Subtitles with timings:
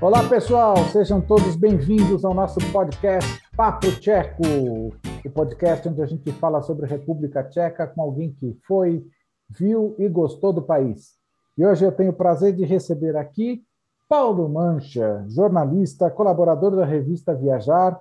[0.00, 6.30] Olá, pessoal, sejam todos bem-vindos ao nosso podcast Papo Tcheco, o podcast onde a gente
[6.34, 9.04] fala sobre a República Tcheca com alguém que foi,
[9.50, 11.16] viu e gostou do país.
[11.58, 13.64] E hoje eu tenho o prazer de receber aqui
[14.08, 18.00] Paulo Mancha, jornalista, colaborador da revista Viajar,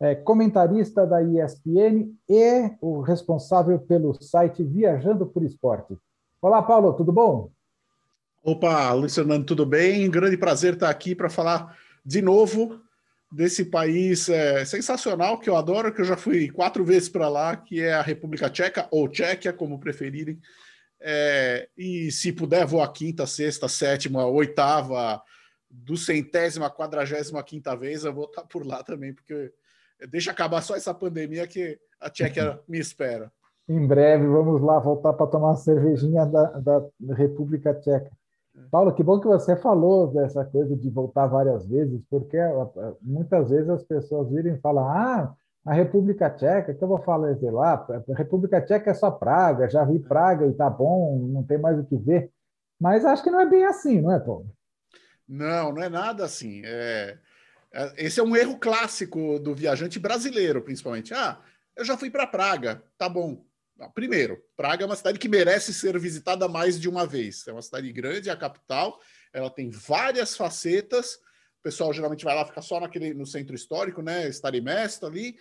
[0.00, 5.94] é, comentarista da ESPN e o responsável pelo site Viajando por Esporte.
[6.40, 7.50] Olá, Paulo, tudo bom?
[8.46, 10.10] Opa, Luiz Fernando, tudo bem?
[10.10, 12.78] Grande prazer estar aqui para falar de novo
[13.32, 17.56] desse país é, sensacional que eu adoro, que eu já fui quatro vezes para lá,
[17.56, 20.38] que é a República Tcheca, ou Tchequia, como preferirem.
[21.00, 25.22] É, e se puder, vou a quinta, sexta, sétima, oitava,
[25.70, 29.54] do centésima, quadragésima quinta vez, eu vou estar por lá também, porque
[30.10, 33.32] deixa acabar só essa pandemia que a Tchequia me espera.
[33.66, 38.10] Em breve, vamos lá voltar para tomar uma cervejinha da, da República Tcheca.
[38.70, 42.38] Paulo, que bom que você falou dessa coisa de voltar várias vezes, porque
[43.02, 47.34] muitas vezes as pessoas viram e falam: ah, a República Tcheca, que eu vou falar,
[47.36, 51.42] sei lá, a República Tcheca é só Praga, já vi Praga e tá bom, não
[51.42, 52.30] tem mais o que ver.
[52.80, 54.46] Mas acho que não é bem assim, não é, Paulo?
[55.26, 56.62] Não, não é nada assim.
[56.64, 57.18] É...
[57.72, 61.14] é esse é um erro clássico do viajante brasileiro, principalmente.
[61.14, 61.40] Ah,
[61.76, 63.42] eu já fui para Praga, tá bom.
[63.94, 67.46] Primeiro, Praga é uma cidade que merece ser visitada mais de uma vez.
[67.46, 69.00] É uma cidade grande, é a capital,
[69.32, 71.16] ela tem várias facetas.
[71.60, 74.28] O pessoal geralmente vai lá ficar só naquele, no centro histórico, né?
[74.28, 75.36] Starimesta ali,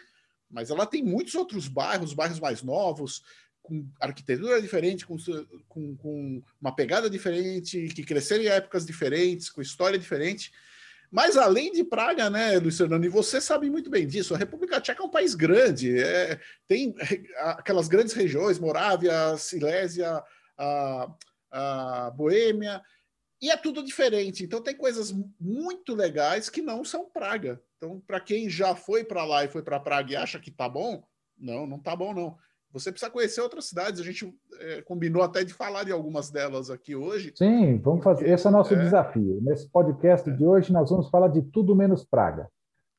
[0.49, 3.23] mas ela tem muitos outros bairros, bairros mais novos,
[3.61, 5.15] com arquitetura diferente, com,
[5.67, 10.51] com, com uma pegada diferente, que cresceram em épocas diferentes, com história diferente.
[11.13, 15.03] Mas além de Praga, né, Fernando, e você sabe muito bem disso, a República Tcheca
[15.03, 16.95] é um país grande, é, tem
[17.37, 20.23] aquelas grandes regiões, Morávia, Silésia,
[20.57, 21.15] a,
[21.51, 22.81] a Boêmia,
[23.39, 24.43] e é tudo diferente.
[24.43, 27.61] Então tem coisas muito legais que não são Praga.
[27.77, 30.67] Então, para quem já foi para lá e foi para Praga e acha que tá
[30.67, 31.03] bom,
[31.37, 32.35] não, não tá bom não.
[32.73, 34.01] Você precisa conhecer outras cidades.
[34.01, 37.31] A gente é, combinou até de falar de algumas delas aqui hoje.
[37.35, 38.27] Sim, vamos fazer.
[38.27, 38.79] Esse é o nosso é.
[38.79, 39.39] desafio.
[39.41, 40.33] Nesse podcast é.
[40.33, 42.49] de hoje, nós vamos falar de tudo menos Praga.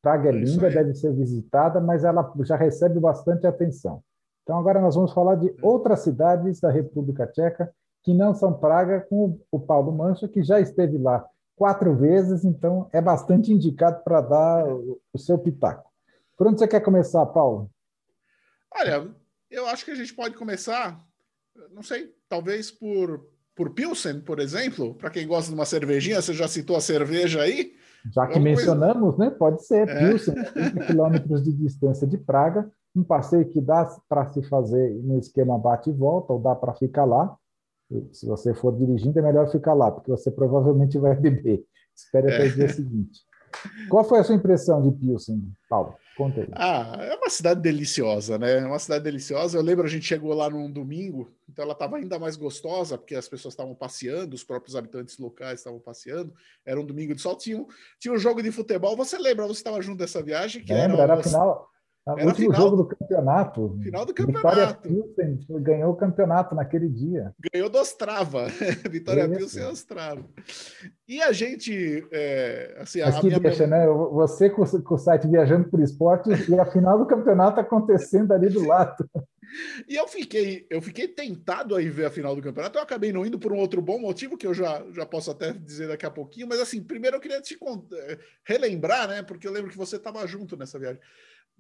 [0.00, 4.00] Praga é, é linda, deve ser visitada, mas ela já recebe bastante atenção.
[4.44, 5.54] Então, agora nós vamos falar de é.
[5.60, 7.74] outras cidades da República Tcheca
[8.04, 12.88] que não são Praga, com o Paulo Mancha, que já esteve lá quatro vezes, então
[12.92, 15.90] é bastante indicado para dar o seu pitaco.
[16.36, 17.70] Por onde você quer começar, Paulo?
[18.76, 19.10] Olha,
[19.54, 21.00] eu acho que a gente pode começar,
[21.72, 26.34] não sei, talvez por, por Pilsen, por exemplo, para quem gosta de uma cervejinha, você
[26.34, 27.72] já citou a cerveja aí?
[28.12, 29.30] Já que mencionamos, coisa...
[29.30, 29.36] né?
[29.38, 29.98] Pode ser é.
[29.98, 35.18] Pilsen, 30 quilômetros de distância de Praga, um passeio que dá para se fazer no
[35.18, 37.34] esquema bate e volta, ou dá para ficar lá.
[38.12, 41.64] Se você for dirigindo, é melhor ficar lá, porque você provavelmente vai beber.
[41.94, 42.50] Espere até é.
[42.50, 43.20] o dia seguinte.
[43.88, 45.94] Qual foi a sua impressão de Pilsen, Paulo?
[46.16, 46.48] Conta aí.
[46.52, 48.58] Ah, é uma cidade deliciosa, né?
[48.58, 49.58] É uma cidade deliciosa.
[49.58, 53.16] Eu lembro a gente chegou lá num domingo, então ela estava ainda mais gostosa, porque
[53.16, 56.32] as pessoas estavam passeando, os próprios habitantes locais estavam passeando.
[56.64, 57.66] Era um domingo de sol, tinha um,
[57.98, 58.96] tinha um jogo de futebol.
[58.96, 59.46] Você lembra?
[59.46, 60.64] Você estava junto dessa viagem?
[60.64, 61.68] Que Lembra, era, era a final,
[62.06, 63.78] era o último final, jogo do campeonato.
[63.82, 64.48] Final do campeonato.
[64.48, 67.34] Vitória Pilsen ganhou o campeonato naquele dia.
[67.50, 68.46] Ganhou do Ostrava.
[68.90, 69.34] Vitória Isso.
[69.34, 70.24] Pilsen e Ostrava.
[71.08, 72.06] E a gente.
[72.12, 73.86] É, assim, Mas a que minha deixa, né?
[73.86, 78.50] Você com, com, o site Viajando por Esporte e a final do campeonato acontecendo ali
[78.50, 79.08] do lado.
[79.86, 82.76] E eu fiquei, eu fiquei tentado aí ver a final do campeonato.
[82.76, 85.52] Eu acabei não indo por um outro bom motivo que eu já, já posso até
[85.52, 86.48] dizer daqui a pouquinho.
[86.48, 87.56] Mas assim, primeiro eu queria te
[88.42, 89.22] relembrar, né?
[89.22, 91.00] Porque eu lembro que você estava junto nessa viagem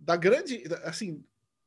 [0.04, 1.24] da grande, assim,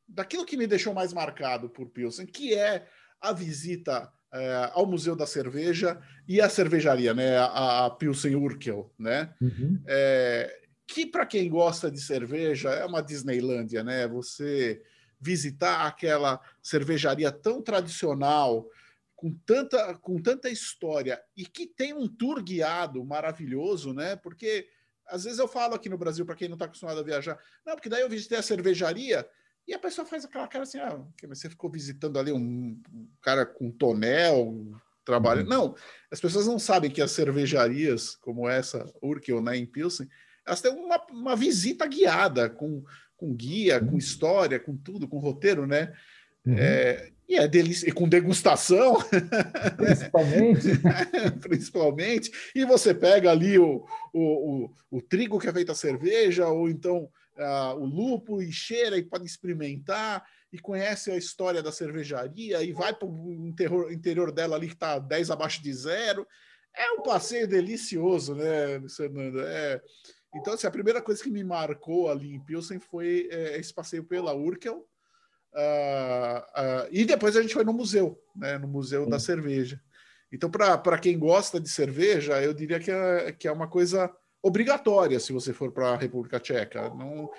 [0.07, 2.87] daquilo que me deixou mais marcado por Pilsen, que é
[3.19, 8.93] a visita é, ao Museu da Cerveja e a cervejaria, né, a, a Pilsen Urkel,
[8.97, 9.81] né, uhum.
[9.87, 14.81] é, que para quem gosta de cerveja é uma Disneylândia, né, você
[15.19, 18.69] visitar aquela cervejaria tão tradicional,
[19.15, 24.67] com tanta, com tanta história e que tem um tour guiado maravilhoso, né, porque
[25.07, 27.75] às vezes eu falo aqui no Brasil, para quem não está acostumado a viajar, não,
[27.75, 29.27] porque daí eu visitei a cervejaria
[29.67, 33.45] e a pessoa faz aquela cara assim, ah, você ficou visitando ali um, um cara
[33.45, 34.55] com tonel,
[35.07, 35.43] trabalho.
[35.43, 35.49] Uhum.
[35.49, 35.75] Não,
[36.11, 40.07] as pessoas não sabem que as cervejarias, como essa, Urkel, né, em Pilsen,
[40.45, 42.83] elas têm uma, uma visita guiada, com,
[43.15, 43.97] com guia, com uhum.
[43.97, 45.93] história, com tudo, com roteiro, né?
[46.45, 46.55] Uhum.
[46.57, 48.97] É, e é delícia, e com degustação.
[49.75, 50.67] Principalmente.
[51.41, 52.31] Principalmente.
[52.55, 56.69] E você pega ali o, o, o, o, trigo que é feito a cerveja, ou
[56.69, 62.63] então uh, o lúpulo, e cheira e pode experimentar, e conhece a história da cervejaria,
[62.63, 66.25] e vai para o interior, interior dela ali que está 10 abaixo de zero.
[66.73, 69.41] é um passeio delicioso, né, Fernando?
[69.41, 69.81] É...
[70.33, 74.03] Então, assim, a primeira coisa que me marcou ali em Pilsen foi é, esse passeio
[74.03, 74.87] pela Urkel.
[75.53, 79.09] Uh, uh, e depois a gente foi no museu, né, no Museu Sim.
[79.09, 79.81] da Cerveja.
[80.31, 85.19] Então, para quem gosta de cerveja, eu diria que é, que é uma coisa obrigatória
[85.19, 86.89] se você for para a República Tcheca.
[86.89, 87.29] Não,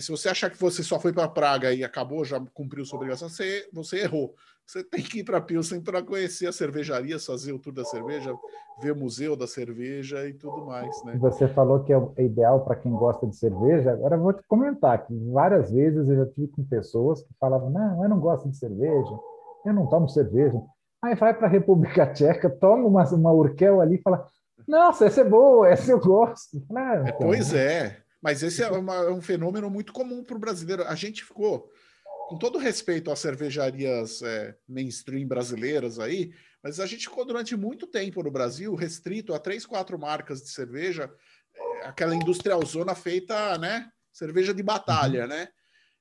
[0.00, 3.28] se você achar que você só foi para Praga e acabou, já cumpriu sua obrigação,
[3.28, 4.34] você, você errou.
[4.66, 8.34] Você tem que ir para Pilsen para conhecer a cervejaria, fazer o tour da cerveja,
[8.80, 11.04] ver o museu da cerveja e tudo mais.
[11.04, 11.18] Né?
[11.18, 13.92] Você falou que é, é ideal para quem gosta de cerveja.
[13.92, 17.68] Agora eu vou te comentar que várias vezes eu já tive com pessoas que falavam:
[17.68, 19.18] não, eu não gosto de cerveja,
[19.66, 20.60] eu não tomo cerveja.
[21.02, 24.26] Aí vai para a República Tcheca, toma uma, uma Urkel ali e fala:
[24.66, 26.64] Nossa, essa é boa, essa eu gosto.
[26.74, 30.40] Ah, então, pois é, mas esse é, uma, é um fenômeno muito comum para o
[30.40, 30.82] brasileiro.
[30.84, 31.70] A gente ficou,
[32.26, 36.32] com todo respeito às cervejarias é, mainstream brasileiras aí,
[36.62, 40.48] mas a gente ficou durante muito tempo no Brasil restrito a três, quatro marcas de
[40.48, 41.12] cerveja,
[41.54, 43.90] é, aquela industrialzona feita, né?
[44.10, 45.28] Cerveja de batalha, uhum.
[45.28, 45.48] né?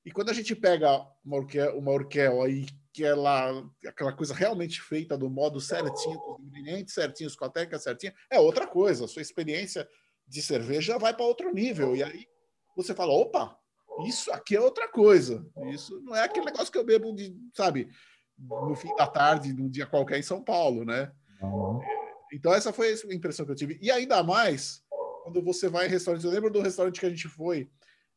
[0.06, 4.82] E quando a gente pega uma Urkel, uma Urkel aí que ela, aquela coisa realmente
[4.82, 9.04] feita do modo certinho, com os ingredientes certinhos, com a técnica certinha, é outra coisa.
[9.04, 9.86] A sua experiência
[10.28, 11.96] de cerveja vai para outro nível.
[11.96, 12.26] E aí
[12.76, 13.58] você fala: opa,
[14.06, 15.46] isso aqui é outra coisa.
[15.72, 17.90] Isso não é aquele negócio que eu bebo, de, sabe,
[18.38, 21.12] no fim da tarde, num dia qualquer em São Paulo, né?
[21.42, 21.80] Uhum.
[22.34, 23.78] Então, essa foi a impressão que eu tive.
[23.82, 24.84] E ainda mais
[25.24, 26.26] quando você vai em restaurante.
[26.26, 27.70] Eu lembro do restaurante que a gente foi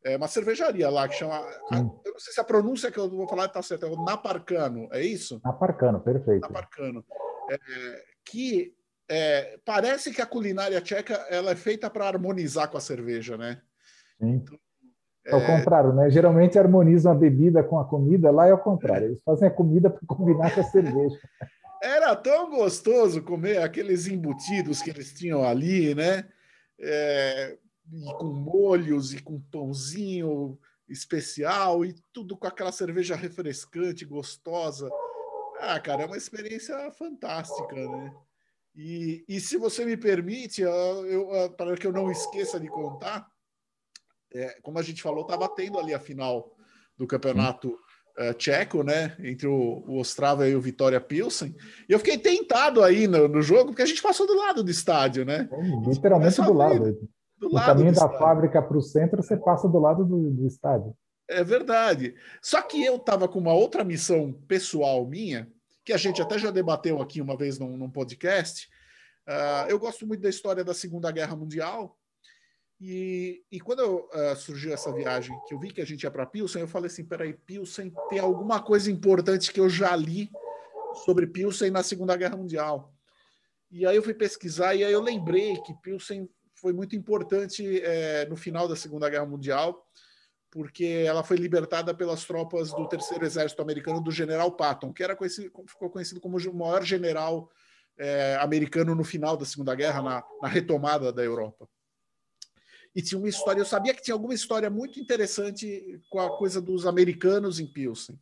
[0.05, 1.41] é uma cervejaria lá que chama.
[1.73, 2.00] Hum.
[2.05, 4.88] Eu não sei se a pronúncia que eu vou falar está certa, é o Naparcano,
[4.93, 5.41] é isso?
[5.44, 6.43] Naparcano, perfeito.
[6.43, 7.05] Naparcano.
[7.50, 7.59] É,
[8.25, 8.73] que
[9.08, 13.61] é, parece que a culinária tcheca ela é feita para harmonizar com a cerveja, né?
[14.20, 14.43] Sim.
[14.43, 14.58] Então,
[15.25, 16.08] é ao contrário, né?
[16.11, 19.08] Geralmente harmonizam a bebida com a comida, lá é o contrário.
[19.08, 21.19] Eles fazem a comida para combinar com a cerveja.
[21.82, 26.26] Era tão gostoso comer aqueles embutidos que eles tinham ali, né?
[26.81, 27.56] É,
[27.93, 34.88] e com molhos e com pãozinho especial e tudo com aquela cerveja refrescante, gostosa.
[35.61, 38.12] Ah, cara, é uma experiência fantástica, né?
[38.76, 40.62] E, e se você me permite,
[41.56, 43.26] para que eu não esqueça de contar,
[44.34, 46.55] é, como a gente falou, estava tendo ali a final
[46.99, 47.70] do campeonato
[48.19, 49.17] uh, tcheco, né?
[49.20, 51.55] Entre o, o Ostrava e o Vitória Pilsen.
[51.88, 54.70] E eu fiquei tentado aí no, no, jogo, porque a gente passou do lado do
[54.70, 55.49] estádio, né?
[55.50, 56.99] É, literalmente do lado.
[57.38, 58.19] Do no caminho da estádio.
[58.19, 60.94] fábrica para o centro, você passa do lado do, do estádio.
[61.28, 62.14] É verdade.
[62.40, 65.50] Só que eu estava com uma outra missão pessoal minha,
[65.87, 68.69] que a gente até já debateu aqui uma vez num, num podcast.
[69.25, 71.97] Uh, eu gosto muito da história da Segunda Guerra Mundial.
[72.81, 76.11] E, e quando eu, uh, surgiu essa viagem, que eu vi que a gente ia
[76.11, 80.29] para Pilsen, eu falei assim: peraí, Pilsen tem alguma coisa importante que eu já li
[81.05, 82.93] sobre Pilsen na Segunda Guerra Mundial.
[83.71, 88.27] E aí eu fui pesquisar e aí eu lembrei que Pilsen foi muito importante é,
[88.27, 89.87] no final da Segunda Guerra Mundial,
[90.56, 95.14] porque ela foi libertada pelas tropas do Terceiro Exército Americano do General Patton, que era
[95.14, 97.50] conhecido, ficou conhecido como o maior general
[97.99, 101.69] é, americano no final da Segunda Guerra, na, na, retomada da Europa.
[102.94, 106.59] E tinha uma história, eu sabia que tinha alguma história muito interessante com a coisa
[106.59, 108.19] dos americanos em Pilsen.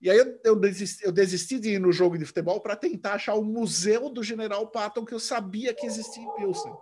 [0.00, 3.14] E aí eu, eu, desisti, eu desisti de ir no jogo de futebol para tentar
[3.14, 6.72] achar o museu do General Patton que eu sabia que existia em Pilsen.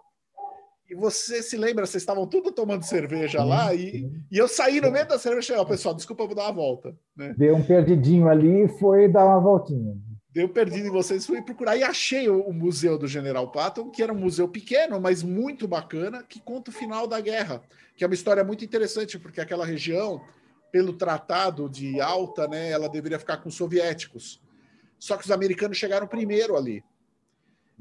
[0.90, 4.90] E você se lembra, vocês estavam tudo tomando cerveja lá e, e eu saí no
[4.90, 6.96] meio da cerveja e falei, pessoal, desculpa, eu vou dar uma volta.
[7.16, 7.32] Né?
[7.38, 9.96] Deu um perdidinho ali e foi dar uma voltinha.
[10.32, 14.02] Deu perdido em vocês, fui procurar e achei o, o, Museu do General Patton, que
[14.02, 17.62] era um museu pequeno, mas muito bacana, que conta o final da guerra,
[17.96, 20.20] que é uma história muito interessante, porque aquela região,
[20.72, 24.42] pelo Tratado de Alta, né, ela deveria ficar com os soviéticos.
[24.98, 26.82] Só que os americanos chegaram primeiro ali.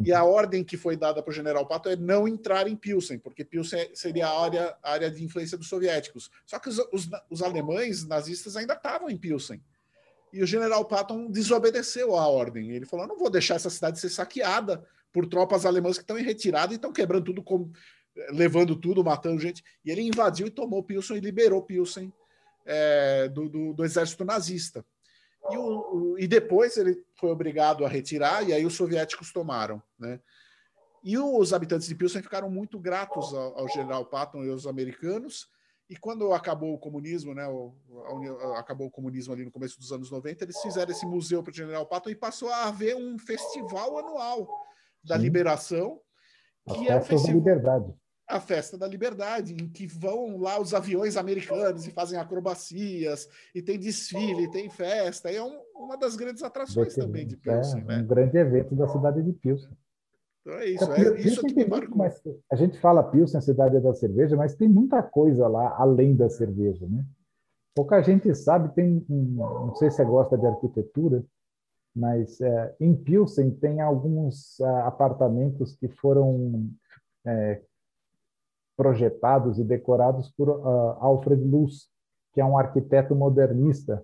[0.04, 3.20] E a ordem que foi dada para o general Pato é não entrar em Pilsen,
[3.20, 6.32] porque Pilsen seria a área, a área de influência dos soviéticos.
[6.46, 9.62] Só que os, os, os alemães nazistas ainda estavam em Pilsen.
[10.32, 12.72] E o general Patton desobedeceu à ordem.
[12.72, 16.24] Ele falou: não vou deixar essa cidade ser saqueada por tropas alemãs que estão em
[16.24, 17.70] retirada e estão quebrando tudo, com,
[18.32, 19.64] levando tudo, matando gente.
[19.84, 22.14] E ele invadiu e tomou Pilsen e liberou Pilsen
[22.66, 24.86] é, do, do, do exército nazista.
[25.52, 29.82] E, o, o, e depois ele foi obrigado a retirar, e aí os soviéticos tomaram.
[29.98, 30.20] Né?
[31.04, 35.48] E os habitantes de Pilsen ficaram muito gratos ao, ao general Patton e aos americanos.
[35.90, 37.74] E quando acabou o comunismo, né, o,
[38.54, 41.52] a, acabou o comunismo ali no começo dos anos 90, eles fizeram esse museu para
[41.52, 44.48] o general Patton e passou a haver um festival anual
[45.04, 45.24] da Sim.
[45.24, 46.00] liberação,
[46.68, 47.94] que é o festival da liberdade
[48.30, 53.62] a Festa da Liberdade, em que vão lá os aviões americanos e fazem acrobacias, e
[53.62, 57.82] tem desfile, tem festa, e é um, uma das grandes atrações também de Pilsen.
[57.82, 57.98] É, né?
[57.98, 59.72] um grande evento da cidade de Pilsen.
[60.42, 61.98] Então é isso, é, isso que marcou.
[61.98, 62.22] Mas
[62.52, 66.88] a gente fala Pilsen, cidade da cerveja, mas tem muita coisa lá além da cerveja,
[66.88, 67.04] né?
[67.76, 71.24] Pouca gente sabe, tem, não sei se você gosta de arquitetura,
[71.96, 76.70] mas é, em Pilsen tem alguns é, apartamentos que foram
[77.26, 77.62] é,
[78.80, 81.90] projetados e decorados por uh, Alfred Luz,
[82.34, 84.02] que é um arquiteto modernista.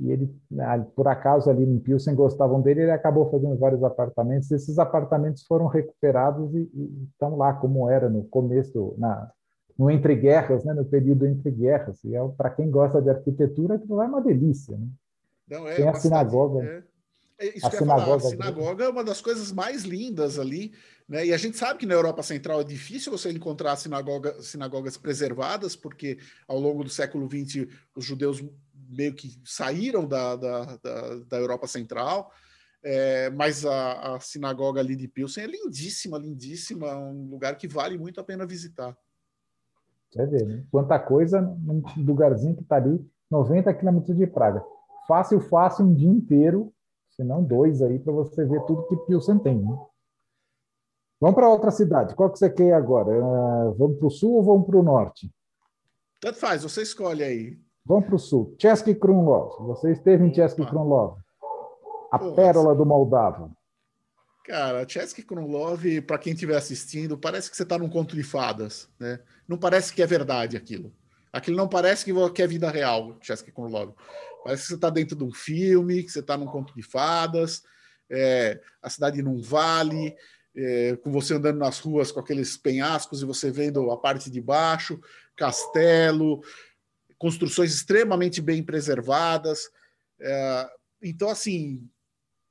[0.00, 4.50] E ele, né, por acaso, ali em Pilsen gostavam dele, ele acabou fazendo vários apartamentos.
[4.50, 9.30] Esses apartamentos foram recuperados e, e estão lá como era no começo, na,
[9.78, 12.02] no entre guerras, né, no período entre guerras.
[12.02, 14.76] E é, para quem gosta de arquitetura, aquilo é uma delícia.
[14.76, 14.88] Né?
[15.48, 16.64] Não, é, Tem a sinagoga.
[16.64, 16.82] É
[17.42, 18.16] é a sinagoga, falar.
[18.16, 20.72] A sinagoga é uma das coisas mais lindas ali,
[21.12, 21.26] né?
[21.26, 25.76] E a gente sabe que na Europa Central é difícil você encontrar sinagoga, sinagogas preservadas,
[25.76, 26.16] porque
[26.48, 28.42] ao longo do século XX os judeus
[28.88, 32.30] meio que saíram da, da, da, da Europa Central.
[32.82, 37.98] É, mas a, a, sinagoga ali de Pilsen é lindíssima, lindíssima, um lugar que vale
[37.98, 38.96] muito a pena visitar.
[40.10, 40.64] Quer ver, né?
[40.70, 42.98] Quanta coisa num lugarzinho que está ali,
[43.30, 44.64] 90 quilômetros de Praga.
[45.06, 46.72] Fácil, fácil, um dia inteiro
[47.10, 49.58] se não dois aí, para você ver tudo que Pilsen tem.
[49.58, 49.76] Né?
[51.22, 52.16] Vamos para outra cidade.
[52.16, 53.10] Qual que você quer agora?
[53.10, 55.30] Uh, vamos para o sul ou vamos para o norte?
[56.20, 57.56] Tanto faz, você escolhe aí.
[57.86, 58.56] Vamos para o sul.
[58.60, 59.64] Chesky Krumlov.
[59.68, 61.20] Você esteve em Chesky Krumlov.
[62.10, 63.52] A Pô, pérola do Moldava.
[64.44, 68.88] Cara, Chesky Krumlov, para quem estiver assistindo, parece que você está num conto de fadas.
[68.98, 69.20] Né?
[69.46, 70.92] Não parece que é verdade aquilo.
[71.32, 73.92] Aquilo não parece que é vida real, Chesky Krumlov.
[74.42, 77.62] Parece que você está dentro de um filme, que você está num conto de fadas,
[78.10, 80.16] é, a cidade num vale,
[80.54, 84.40] é, com você andando nas ruas com aqueles penhascos e você vendo a parte de
[84.40, 85.00] baixo,
[85.36, 86.42] castelo,
[87.18, 89.70] construções extremamente bem preservadas.
[90.20, 90.70] É,
[91.02, 91.88] então, assim,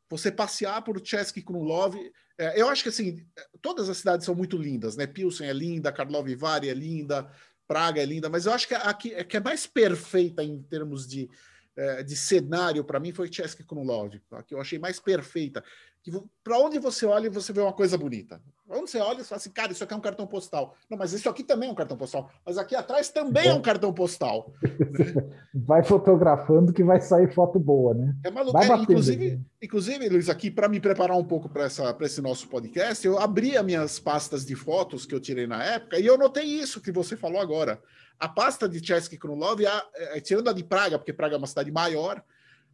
[0.10, 1.96] você passear por Chesky Krumlov,
[2.38, 3.26] é, eu acho que assim,
[3.62, 5.06] todas as cidades são muito lindas, né?
[5.06, 7.32] Pilsen é linda, Karlovy Vary é linda,
[7.68, 10.62] Praga é linda, mas eu acho que a, que, a que é mais perfeita em
[10.64, 11.30] termos de
[11.76, 15.64] é, de cenário para mim foi Chesky Krumlov, que eu achei mais perfeita.
[16.04, 16.12] Que
[16.44, 18.42] para onde você olha, você vê uma coisa bonita.
[18.68, 20.76] Onde você olha, você fala assim, cara, isso aqui é um cartão postal.
[20.90, 22.32] Não, mas isso aqui também é um cartão postal.
[22.46, 24.52] Mas aqui atrás também é, é um cartão postal.
[25.54, 28.16] Vai fotografando que vai sair foto boa, né?
[28.24, 28.58] É maluco.
[28.58, 33.20] É, inclusive, inclusive, Luiz, aqui para me preparar um pouco para esse nosso podcast, eu
[33.20, 36.82] abri as minhas pastas de fotos que eu tirei na época e eu notei isso
[36.82, 37.82] que você falou agora.
[38.18, 41.48] A pasta de Chesky Krumlov, é, é, tirando a de Praga, porque Praga é uma
[41.48, 42.24] cidade maior,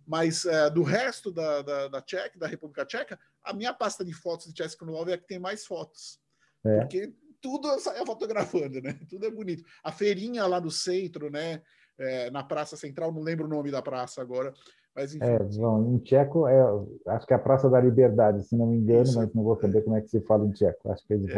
[0.08, 4.14] mas é, do resto da, da, da, Tcheca, da República Tcheca, a minha pasta de
[4.14, 6.20] fotos de Chesky Krumlov é a que tem mais fotos.
[6.66, 6.80] É.
[6.80, 8.98] Porque tudo eu saio fotografando, né?
[9.10, 9.64] Tudo é bonito.
[9.84, 11.62] A feirinha lá do centro, né?
[12.00, 14.54] É, na Praça Central, não lembro o nome da praça agora.
[14.96, 15.26] Mas, enfim.
[15.26, 16.60] É, João, em tcheco, é,
[17.08, 19.18] acho que é a Praça da Liberdade, se não me engano, Isso.
[19.18, 20.92] mas não vou saber como é que se fala em tcheco.
[20.92, 21.36] Acho que é de é.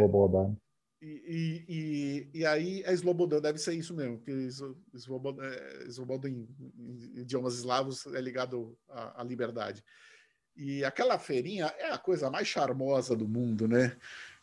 [1.02, 4.30] E, e, e, aí a Slobodan deve ser isso mesmo, que
[4.92, 6.46] Slobodan, é, em,
[6.78, 9.82] em idiomas eslavos é ligado à, à, liberdade.
[10.54, 13.96] E aquela feirinha é a coisa mais charmosa do mundo, né?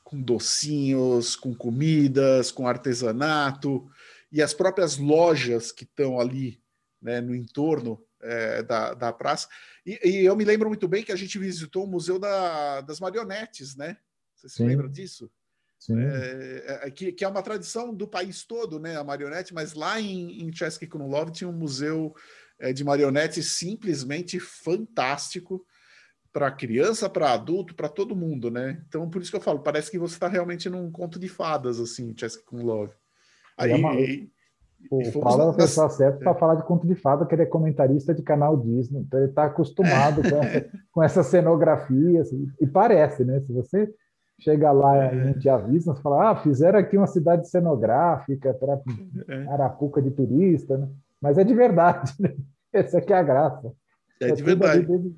[0.04, 3.88] Com docinhos, com comidas, com artesanato,
[4.32, 6.60] e as próprias lojas que estão ali
[7.00, 9.48] né, no entorno é, da, da praça.
[9.86, 13.00] E, e, eu me lembro muito bem que a gente visitou o Museu da, das
[13.00, 13.98] Marionetes, né?
[14.36, 14.66] Você se Sim.
[14.66, 15.30] lembra disso?
[15.90, 20.02] É, é, que, que, é uma tradição do país todo, né, a marionete, mas lá
[20.02, 22.14] em, em Chesky Krumlov tinha um museu
[22.60, 25.64] é, de marionetes simplesmente fantástico
[26.34, 28.84] para criança, para adulto, para todo mundo, né?
[28.88, 31.80] Então, por isso que eu falo, parece que você está realmente num conto de fadas,
[31.80, 32.92] assim, Chesky Krumlov.
[33.58, 33.96] Aí, é uma...
[33.96, 34.30] e,
[34.92, 37.44] o e Paulo é a pessoa certa para falar de conto de fada, que ele
[37.44, 42.48] é comentarista de canal Disney, então ele está acostumado com, essa, com essa cenografia, assim,
[42.60, 43.40] e parece, né?
[43.42, 43.92] Se você
[44.40, 45.16] chega lá é.
[45.16, 48.80] e a gente avisa, fala, ah, fizeram aqui uma cidade cenográfica para
[49.28, 49.48] é.
[49.50, 50.88] Arapuca de turista, né?
[51.22, 52.34] mas é de verdade, né?
[52.72, 53.72] essa aqui é a graça.
[54.22, 54.86] É, é de verdade.
[54.86, 55.16] Desde,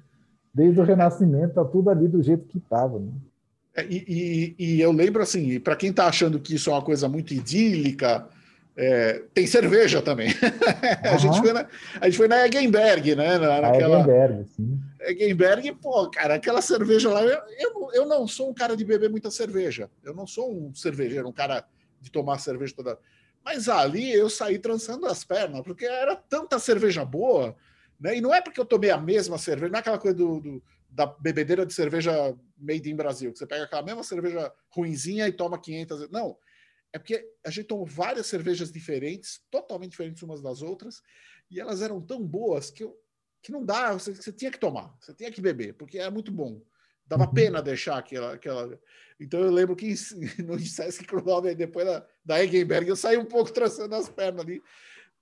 [0.54, 3.00] desde, o Renascimento, tá tudo ali do jeito que estava.
[3.00, 3.12] Né?
[3.76, 6.82] É, e, e, e, eu lembro assim, para quem está achando que isso é uma
[6.82, 8.28] coisa muito idílica,
[8.76, 10.30] é, tem cerveja também.
[10.30, 11.10] Uhum.
[11.12, 11.66] a, gente foi na,
[12.00, 13.38] a gente foi na Eggenberg, né?
[13.38, 14.00] Na, naquela...
[14.00, 14.80] Eggenberg, sim.
[15.02, 17.24] Eggenberg, pô, cara, aquela cerveja lá.
[17.24, 19.90] Eu, eu, eu, não sou um cara de beber muita cerveja.
[20.04, 21.68] Eu não sou um cervejeiro, um cara
[22.02, 23.00] de tomar cerveja toda.
[23.44, 27.56] Mas ali eu saí trançando as pernas, porque era tanta cerveja boa,
[28.00, 28.18] né?
[28.18, 30.64] E não é porque eu tomei a mesma cerveja, não é aquela coisa do, do
[30.90, 35.32] da bebedeira de cerveja made in Brasil, que você pega aquela mesma cerveja ruinzinha e
[35.32, 36.10] toma 500.
[36.10, 36.36] Não
[36.92, 41.02] é porque a gente tomou várias cervejas diferentes, totalmente diferentes umas das outras,
[41.50, 42.96] e elas eram tão boas que, eu,
[43.42, 46.32] que não dá, você, você tinha que tomar, você tinha que beber, porque é muito
[46.32, 46.62] bom.
[47.08, 47.34] Dava uhum.
[47.34, 48.78] pena deixar aquela, aquela.
[49.20, 49.94] Então eu lembro que
[50.46, 54.62] no Sesc Krumlov, depois da, da Eggenberg, eu saí um pouco traçando as pernas ali,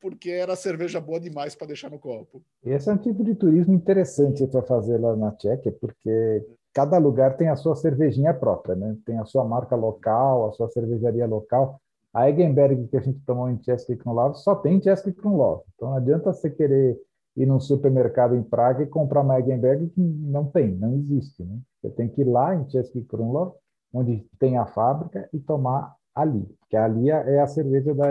[0.01, 2.43] porque era cerveja boa demais para deixar no copo.
[2.63, 7.37] Esse é um tipo de turismo interessante para fazer lá na Tchequia, porque cada lugar
[7.37, 8.97] tem a sua cervejinha própria, né?
[9.05, 11.81] Tem a sua marca local, a sua cervejaria local.
[12.13, 15.61] A Eggenberg que a gente tomou em Český Krumlov só tem Český Krumlov.
[15.75, 16.99] Então não adianta você querer
[17.37, 21.43] ir num supermercado em Praga e comprar uma Eggenberg que não tem, não existe.
[21.43, 21.59] Né?
[21.81, 23.53] Você tem que ir lá em Český Krumlov,
[23.93, 28.07] onde tem a fábrica, e tomar ali, que ali é a cerveja da,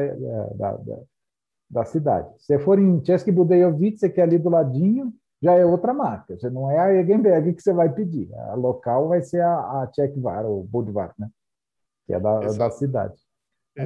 [0.55, 0.99] da, da,
[1.69, 2.29] da cidade.
[2.39, 6.39] Se for em Český Budějovice, que é ali do ladinho, já é outra marca.
[6.39, 8.33] Já não é a Eggenberg que você vai pedir.
[8.35, 11.29] A local vai ser a, a Czechvar, ou Budvar, né?
[12.07, 13.17] que é da, da cidade.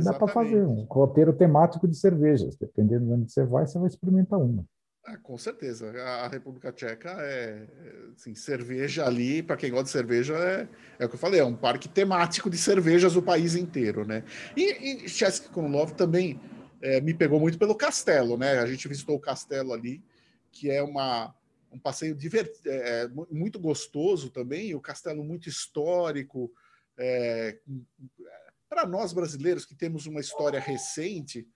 [0.05, 2.57] Dá para fazer um roteiro temático de cervejas.
[2.57, 4.65] Dependendo de onde você vai, você vai experimentar uma.
[5.11, 5.91] Ah, com certeza.
[6.01, 7.67] A República Tcheca é,
[8.15, 10.69] assim, cerveja ali, para quem gosta de cerveja, é,
[11.01, 14.23] é o que eu falei, é um parque temático de cervejas do país inteiro, né?
[14.57, 16.41] E, e Český Krumlov também
[16.81, 18.61] é, me pegou muito pelo castelo, né?
[18.61, 20.01] A gente visitou o castelo ali,
[20.53, 21.35] que é uma,
[21.73, 26.53] um passeio divert, é, é muito gostoso também, o castelo muito histórico.
[26.97, 27.59] É,
[28.69, 31.49] para nós brasileiros que temos uma história recente,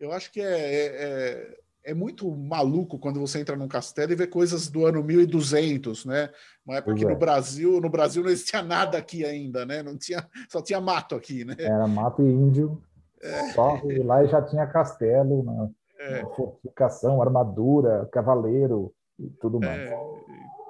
[0.00, 4.16] eu acho que é, é, é é muito maluco quando você entra num castelo e
[4.16, 6.30] vê coisas do ano 1200, né?
[6.66, 7.16] Uma época que no é.
[7.16, 9.82] Brasil, no Brasil não existia nada aqui ainda, né?
[9.82, 11.54] Não tinha, só tinha mato aqui, né?
[11.58, 12.82] Era mato e índio.
[13.22, 13.52] É.
[13.52, 15.70] Só e lá já tinha castelo, né?
[16.04, 16.24] é.
[16.34, 19.80] fortificação, armadura, cavaleiro e tudo mais.
[19.80, 19.96] É.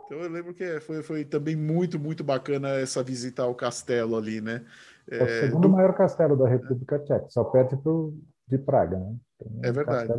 [0.04, 4.40] Então eu lembro que foi, foi também muito, muito bacana essa visita ao castelo ali,
[4.40, 4.64] né?
[5.10, 5.68] É, o segundo do...
[5.70, 8.14] maior castelo da República Tcheca, só perto pro,
[8.46, 9.16] de Praga, né?
[9.62, 10.12] é verdade.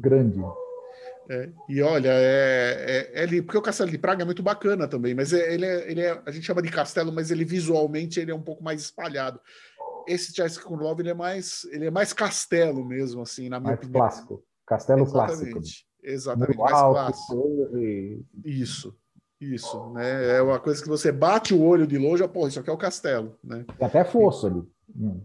[0.00, 0.40] grande.
[1.28, 5.14] É, e olha, é, é, é, porque o Castelo de Praga é muito bacana também,
[5.14, 8.30] mas é, ele, é, ele é, a gente chama de castelo, mas ele visualmente ele
[8.30, 9.40] é um pouco mais espalhado.
[10.06, 10.32] Esse
[10.70, 14.00] Love ele é mais ele é mais castelo mesmo, assim, na minha mais opinião.
[14.00, 15.52] clássico, castelo Exatamente.
[15.52, 15.86] clássico.
[16.02, 17.76] Exatamente, mais alto, clássico.
[18.44, 18.96] Isso,
[19.40, 20.36] isso, né?
[20.36, 22.78] É uma coisa que você bate o olho de longe, pô, isso aqui é o
[22.78, 23.64] castelo, né?
[23.76, 24.62] Tem até fosso ali.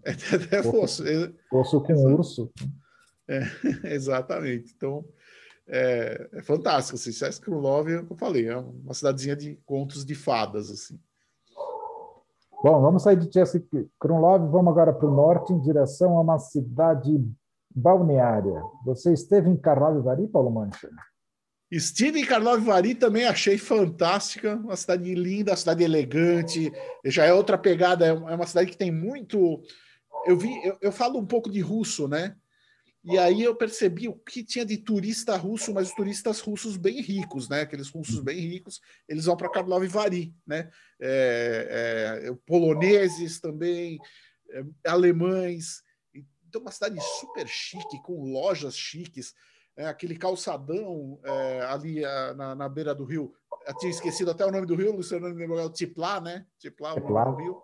[0.03, 1.03] É até fosso.
[1.49, 2.51] Fosso com urso.
[3.27, 3.41] É,
[3.93, 4.73] exatamente.
[4.75, 5.05] Então,
[5.67, 6.95] é, é fantástico.
[6.95, 10.69] Assim, Sesc Krumlov, eu falei, é uma cidadezinha de contos de fadas.
[10.69, 10.99] assim.
[12.63, 13.65] Bom, vamos sair de Sesc
[13.99, 17.23] Krumlov, vamos agora para o norte, em direção a uma cidade
[17.73, 18.61] balneária.
[18.85, 20.89] Você esteve em Karlovy Paulo Mancha?
[21.71, 26.69] Estive em Karlovy também achei fantástica, uma cidade linda, uma cidade elegante,
[27.05, 29.63] já é outra pegada, é uma cidade que tem muito...
[30.25, 32.35] Eu vi, eu, eu falo um pouco de russo, né?
[33.03, 37.01] E aí eu percebi o que tinha de turista russo, mas os turistas russos bem
[37.01, 37.61] ricos, né?
[37.61, 40.69] Aqueles russos bem ricos, eles vão para Karlovy Vary, né?
[40.99, 43.97] É, é, poloneses também,
[44.51, 45.81] é, alemães.
[46.47, 49.33] Então, uma cidade super chique, com lojas chiques.
[49.81, 53.33] É, aquele calçadão é, ali a, na, na, beira do rio.
[53.65, 56.45] Eu tinha esquecido até o nome do rio, Luciano me lembrou, é o Tiplá, né?
[56.59, 57.61] Tiplá, o nome do rio.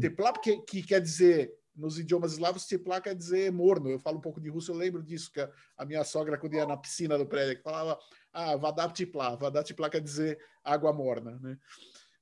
[0.00, 3.90] Tiplá, porque, que quer dizer nos idiomas eslavos, Tiplá quer dizer morno.
[3.90, 6.64] Eu falo um pouco de russo, eu lembro disso, que a minha sogra, quando ia
[6.64, 7.98] na piscina do prédio, falava,
[8.32, 9.36] ah, Vadar Tiplá.
[9.36, 11.58] Vadar Tiplá quer dizer água morna, né?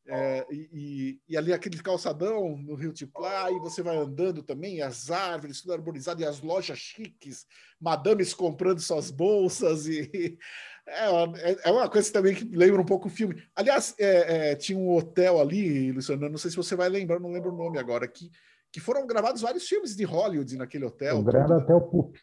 [0.09, 5.11] É, e, e, ali aquele calçadão no Rio Tiplá, e você vai andando também, as
[5.11, 7.47] árvores, tudo arborizado, e as lojas chiques,
[7.81, 10.37] madames comprando suas bolsas, e
[10.87, 13.41] é, é, é uma coisa também que lembra um pouco o filme.
[13.55, 17.31] Aliás, é, é, tinha um hotel ali, Luciano, não sei se você vai lembrar, não
[17.31, 18.29] lembro o nome agora, que
[18.73, 21.19] que foram gravados vários filmes de Hollywood naquele hotel.
[21.19, 22.19] O Grand Hotel Poop.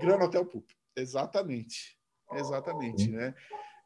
[0.00, 1.98] Grand Hotel Poop, exatamente.
[2.32, 3.10] Exatamente, Sim.
[3.10, 3.34] né?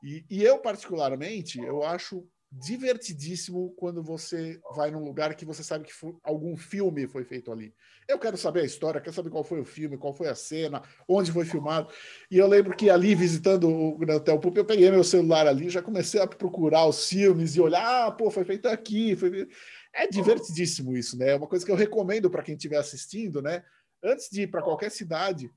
[0.03, 2.25] E, e, eu, particularmente, eu acho
[2.59, 5.93] divertidíssimo quando você vai num lugar que você sabe que
[6.23, 7.75] algum filme foi feito ali.
[8.09, 10.83] Eu quero saber a história, quero saber qual foi o filme, qual foi a cena,
[11.07, 11.93] onde foi filmado.
[12.31, 15.69] E eu lembro que ali, visitando o Grand Hotel Poop, eu peguei meu celular ali,
[15.69, 19.49] já comecei a procurar os filmes e olhar, ah, pô, foi feito aqui, foi
[19.93, 21.31] é divertidíssimo isso, né?
[21.31, 23.65] É uma coisa que eu recomendo para quem estiver assistindo, né?
[24.03, 25.51] Antes de ir para qualquer cidade,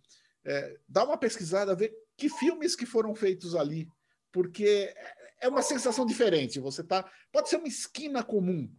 [0.46, 3.88] é, dá uma pesquisada, ver que filmes que foram feitos ali,
[4.32, 4.94] porque
[5.42, 6.60] é uma sensação diferente.
[6.60, 8.70] Você tá, pode ser uma esquina comum.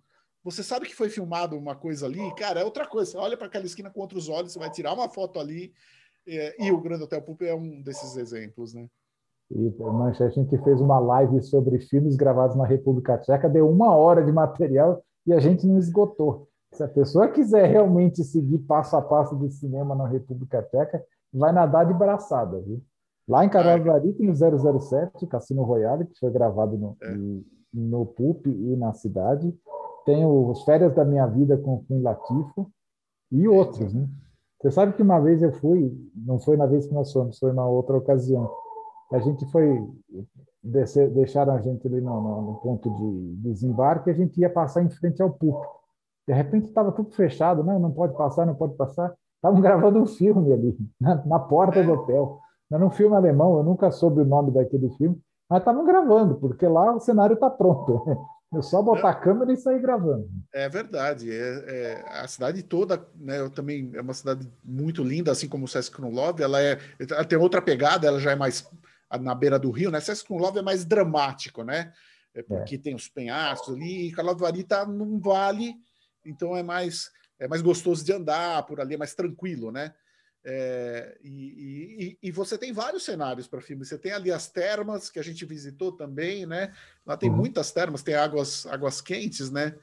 [0.42, 3.11] Você sabe que foi filmado uma coisa ali, cara, é outra coisa.
[3.11, 5.73] Você olha para aquela esquina com outros olhos, você vai tirar uma foto ali.
[6.27, 8.87] É, e o Grande Hotel Pup é um desses exemplos, né?
[9.51, 9.75] E
[10.23, 14.31] a gente fez uma live sobre filmes gravados na República Tcheca, deu uma hora de
[14.31, 16.49] material e a gente não esgotou.
[16.73, 21.53] Se a pessoa quiser realmente seguir passo a passo do cinema na República Tcheca, vai
[21.53, 22.81] nadar de braçada, viu?
[23.30, 27.16] Lá em Caruaru tem o 007, Cassino Royale, que foi gravado no, é.
[27.72, 29.56] no PUP e na cidade.
[30.04, 32.68] Tem os Férias da Minha Vida com o Queen Latifo
[33.30, 34.08] e outros, né?
[34.60, 37.52] Você sabe que uma vez eu fui, não foi na vez que nós fomos, foi
[37.52, 38.50] na outra ocasião.
[39.12, 39.80] A gente foi,
[40.60, 44.50] descer, deixaram a gente ali no, no, no ponto de desembarque e a gente ia
[44.50, 45.64] passar em frente ao PUC.
[46.26, 49.14] De repente estava tudo fechado, não, não pode passar, não pode passar.
[49.36, 52.40] Estavam gravando um filme ali, na, na porta do hotel.
[52.70, 56.66] Era um filme alemão, eu nunca soube o nome daquele filme, mas estavam gravando, porque
[56.66, 58.04] lá o cenário está pronto.
[58.52, 60.28] É só botar a câmera e sair gravando.
[60.52, 61.30] É verdade.
[61.30, 63.38] É, é, a cidade toda, né?
[63.38, 66.40] Eu também é uma cidade muito linda, assim como o Sesc Krumlov.
[66.42, 68.09] Ela é, ela tem outra pegada.
[68.09, 68.68] Ela já é mais
[69.20, 70.00] na beira do rio, né?
[70.00, 71.92] Sesc Krumlov é mais dramático, né?
[72.35, 72.78] É porque é.
[72.78, 74.09] tem os penhascos ali.
[74.09, 75.76] E Karlovari está num vale,
[76.26, 79.94] então é mais é mais gostoso de andar por ali, é mais tranquilo, né?
[80.44, 81.49] É, e,
[82.22, 83.85] e, você tem vários cenários para filme.
[83.85, 86.72] Você tem ali as termas que a gente visitou também, né?
[87.06, 87.37] Lá tem uhum.
[87.37, 89.74] muitas termas, tem águas, águas quentes, né?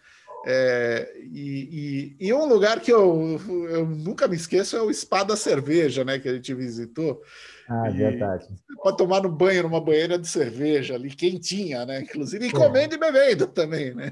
[0.45, 5.23] É, e, e, e, um lugar que eu, eu nunca me esqueço é o Spa
[5.23, 6.19] da Cerveja, né?
[6.19, 7.21] Que a gente visitou.
[7.67, 8.47] Ah, verdade.
[8.81, 12.01] Pode tomar no banho numa banheira de cerveja ali, quentinha, né?
[12.01, 12.97] Inclusive, e comendo é.
[12.97, 14.11] e bebendo também, né?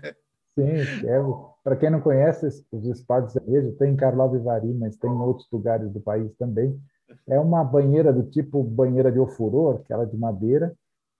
[0.55, 1.21] Sim, é,
[1.63, 5.19] para quem não conhece, os espaços de cerveja tem em Karlov Vari, mas tem em
[5.19, 6.79] outros lugares do país também.
[7.27, 10.75] É uma banheira do tipo banheira de ofurô, aquela de madeira,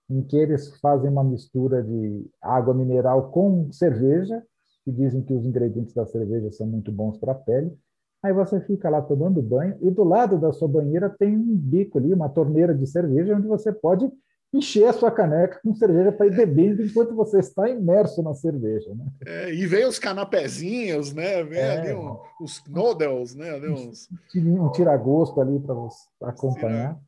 [0.09, 4.43] em que eles fazem uma mistura de água mineral com cerveja,
[4.83, 7.75] que dizem que os ingredientes da cerveja são muito bons para a pele.
[8.21, 11.97] Aí você fica lá tomando banho e do lado da sua banheira tem um bico
[11.97, 14.11] ali, uma torneira de cerveja, onde você pode
[14.57, 18.93] encher a sua caneca com cerveja para ir bebendo enquanto você está imerso na cerveja.
[18.93, 19.05] Né?
[19.25, 21.43] É, e vem os canapézinhos, né?
[21.43, 23.51] Vem é, ali um, os noodles, né?
[23.51, 24.09] Ali uns...
[24.35, 26.99] Um tira-gosto ali para acompanhar.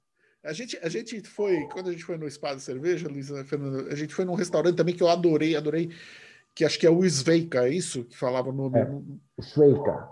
[0.44, 3.46] A gente, a gente foi, quando a gente foi no Spa de Cerveja, Luísa
[3.92, 5.90] a gente foi num restaurante também que eu adorei, adorei,
[6.56, 8.76] que acho que é o Sveika, é isso que falava no.
[8.76, 8.90] É,
[9.38, 10.10] o Sveika.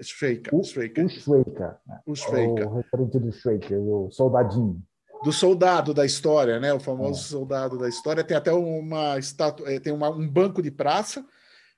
[0.00, 1.04] Sveika, Sveika.
[1.04, 1.80] O Sveika.
[2.06, 2.68] O Sveika.
[2.68, 4.82] O restaurante do Sveika, o soldadinho
[5.24, 6.72] do soldado da história, né?
[6.72, 7.28] O famoso é.
[7.28, 8.24] soldado da história.
[8.24, 11.24] Tem até uma estátua, é, tem uma, um banco de praça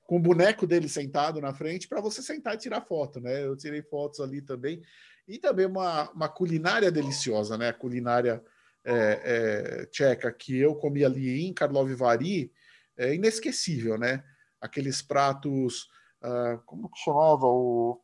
[0.07, 3.45] com o boneco dele sentado na frente para você sentar e tirar foto, né?
[3.45, 4.83] Eu tirei fotos ali também.
[5.27, 7.69] E também uma, uma culinária deliciosa, né?
[7.69, 8.43] A culinária
[8.85, 12.53] é, é, tcheca que eu comi ali em Karlovy Vary
[12.97, 14.23] é inesquecível, né?
[14.61, 15.89] Aqueles pratos,
[16.23, 18.01] uh, como que chamava o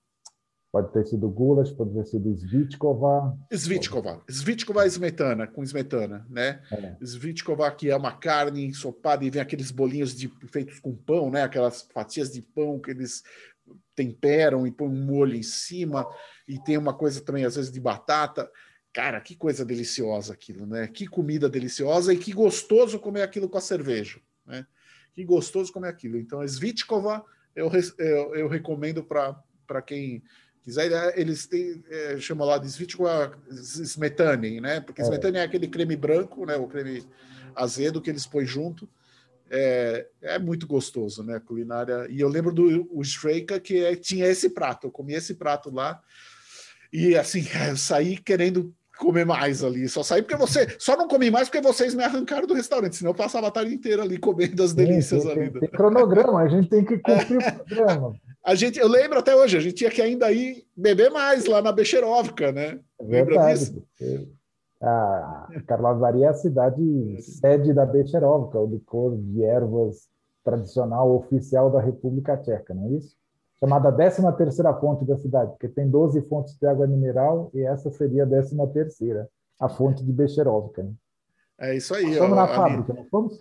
[0.72, 3.36] Pode ter sido Gulas, pode ter sido Svitkova.
[3.50, 4.22] Svitkova.
[4.28, 6.62] Svitkova smetana, com smetana, né?
[6.70, 6.96] É.
[7.00, 11.42] Svitkova, que é uma carne ensopada e vem aqueles bolinhos de, feitos com pão, né?
[11.42, 13.24] Aquelas fatias de pão que eles
[13.96, 16.06] temperam e põem um molho em cima.
[16.46, 18.48] E tem uma coisa também, às vezes, de batata.
[18.92, 20.86] Cara, que coisa deliciosa aquilo, né?
[20.86, 24.64] Que comida deliciosa e que gostoso comer aquilo com a cerveja, né?
[25.14, 26.16] Que gostoso comer aquilo.
[26.16, 30.22] Então, Svitkova eu, eu, eu recomendo para quem
[30.66, 34.80] né, eles têm, é, chamam lá de Smetane, né?
[34.80, 35.04] Porque é.
[35.04, 36.56] Smetane é aquele creme branco, né?
[36.56, 37.04] O creme
[37.54, 38.88] azedo que eles põem junto.
[39.50, 41.36] É, é muito gostoso, né?
[41.36, 42.06] A culinária.
[42.08, 44.86] E eu lembro do o Shreika que é, tinha esse prato.
[44.86, 46.00] Eu comi esse prato lá.
[46.92, 49.88] E assim, eu saí querendo comer mais ali.
[49.88, 50.76] Só saí porque você.
[50.78, 53.74] Só não comi mais porque vocês me arrancaram do restaurante, senão eu passava a tarde
[53.74, 55.50] inteira ali comendo as delícias tem, ali.
[55.50, 58.14] Tem, tem cronograma, a gente tem que cumprir o programa.
[58.44, 61.60] A gente, eu lembro até hoje, a gente tinha que ainda ir beber mais lá
[61.60, 62.78] na Becherovka, né?
[62.98, 63.82] É Lembra disso?
[64.82, 70.08] A Karlovari é a cidade sede da Becherovka, o licor de ervas
[70.42, 73.19] tradicional oficial da República Tcheca, não é isso?
[73.60, 77.90] Chamada 13 terceira fonte da cidade, porque tem 12 fontes de água mineral e essa
[77.90, 80.82] seria a 13 terceira, a fonte de Becherovka.
[80.82, 80.92] Né?
[81.58, 82.16] É isso aí.
[82.16, 83.38] Fomos na fábrica, não fomos?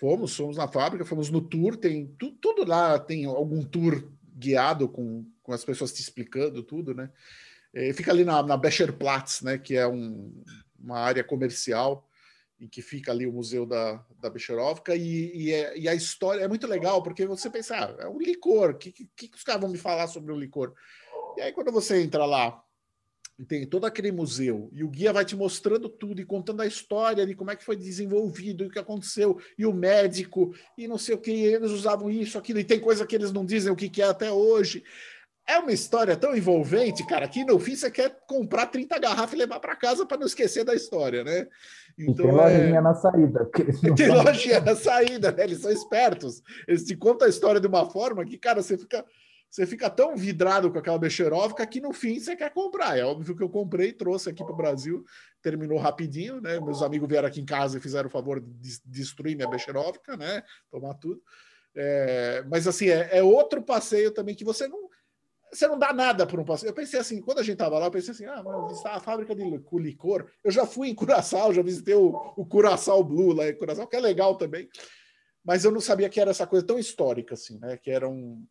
[0.00, 4.02] Fomos, fomos na fábrica, fomos no tour, tem tudo, tudo lá, tem algum tour
[4.36, 7.10] guiado com, com as pessoas te explicando tudo, né?
[7.72, 9.56] E fica ali na, na Becherplatz, né?
[9.56, 10.32] Que é um,
[10.78, 12.04] uma área comercial
[12.64, 16.42] em que fica ali o museu da, da Becherovka e, e, é, e, a história
[16.42, 19.42] é muito legal porque você pensa, ah, é um licor, o que, que, que os
[19.42, 20.72] caras vão me falar sobre o licor?
[21.36, 22.64] E aí quando você entra lá
[23.48, 27.26] tem todo aquele museu e o guia vai te mostrando tudo e contando a história
[27.26, 31.16] de como é que foi desenvolvido, o que aconteceu, e o médico, e não sei
[31.16, 33.88] o que, eles usavam isso, aquilo, e tem coisa que eles não dizem o que,
[33.88, 34.84] que é até hoje.
[35.46, 39.36] É uma história tão envolvente, cara, que no fim você quer comprar 30 garrafas e
[39.36, 41.46] levar para casa para não esquecer da história, né?
[41.98, 42.80] Então, e tem lojinha é...
[42.80, 43.50] na saída.
[43.96, 45.44] Tem lojinha na saída, né?
[45.44, 46.42] Eles são espertos.
[46.66, 49.04] Eles te contam a história de uma forma que, cara, você fica
[49.54, 52.98] você fica tão vidrado com aquela Becherovka que no fim você quer comprar.
[52.98, 55.04] É óbvio que eu comprei, trouxe aqui para o Brasil,
[55.40, 56.58] terminou rapidinho, né?
[56.58, 60.42] Meus amigos vieram aqui em casa e fizeram o favor de destruir minha Becherovka, né?
[60.72, 61.22] Tomar tudo.
[61.72, 64.88] É, mas assim, é, é, outro passeio também que você não.
[65.54, 66.70] Você não dá nada por um passeio.
[66.70, 69.00] Eu pensei assim, quando a gente estava lá, eu pensei assim: ah, mano, visitar a
[69.00, 69.44] fábrica de
[69.78, 70.28] licor.
[70.42, 73.96] Eu já fui em Curaçao, já visitei o, o Curaçao Blue lá em Curaçao, que
[73.96, 74.68] é legal também.
[75.44, 77.76] Mas eu não sabia que era essa coisa tão histórica, assim, né?
[77.76, 78.44] Que era um,